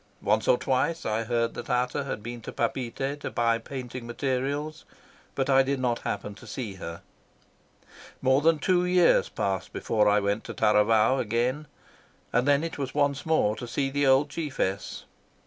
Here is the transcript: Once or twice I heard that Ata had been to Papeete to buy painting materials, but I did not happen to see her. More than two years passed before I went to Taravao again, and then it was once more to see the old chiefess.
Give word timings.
Once 0.23 0.47
or 0.47 0.57
twice 0.57 1.05
I 1.05 1.25
heard 1.25 1.53
that 1.53 1.69
Ata 1.69 2.05
had 2.05 2.23
been 2.23 2.41
to 2.41 2.51
Papeete 2.51 3.17
to 3.19 3.29
buy 3.29 3.59
painting 3.59 4.07
materials, 4.07 4.83
but 5.35 5.47
I 5.47 5.61
did 5.61 5.79
not 5.79 5.99
happen 5.99 6.33
to 6.33 6.47
see 6.47 6.73
her. 6.77 7.03
More 8.19 8.41
than 8.41 8.57
two 8.57 8.83
years 8.83 9.29
passed 9.29 9.71
before 9.71 10.09
I 10.09 10.19
went 10.19 10.43
to 10.45 10.55
Taravao 10.55 11.19
again, 11.19 11.67
and 12.33 12.47
then 12.47 12.63
it 12.63 12.79
was 12.79 12.95
once 12.95 13.27
more 13.27 13.55
to 13.55 13.67
see 13.67 13.91
the 13.91 14.07
old 14.07 14.29
chiefess. 14.31 15.03